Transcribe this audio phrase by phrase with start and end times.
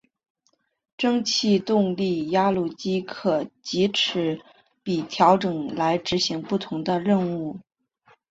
[0.97, 4.41] 蒸气动力压路机可藉齿
[4.81, 7.59] 比调整来执行不同任务。